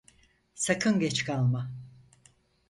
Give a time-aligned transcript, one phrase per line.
[0.55, 1.71] Sakın geç kalma.